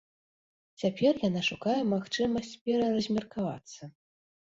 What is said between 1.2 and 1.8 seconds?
яна шукае